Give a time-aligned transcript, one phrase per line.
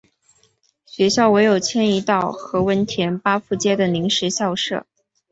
[0.87, 4.87] 学校唯有迁移到何文田巴富街的临时校舍。